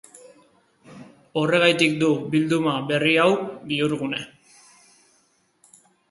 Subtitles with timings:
[1.41, 3.27] Horregatik du kantu bilduma berri hau
[3.73, 4.23] bihurgune.